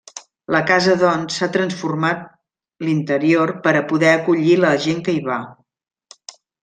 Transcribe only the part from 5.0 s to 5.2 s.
que